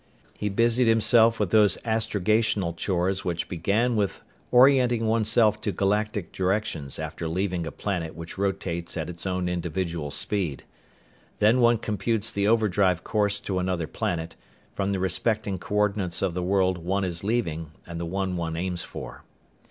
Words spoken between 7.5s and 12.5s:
a planet which rotates at its own individual speed. Then one computes the